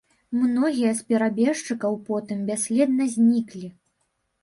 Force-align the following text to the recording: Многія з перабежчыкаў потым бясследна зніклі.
Многія 0.43 0.93
з 1.01 1.05
перабежчыкаў 1.11 2.01
потым 2.09 2.43
бясследна 2.51 3.11
зніклі. 3.15 3.67